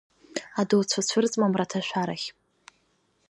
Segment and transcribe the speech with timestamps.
[0.59, 2.27] Адоуцәа цәырҵма мраҭашәарахь?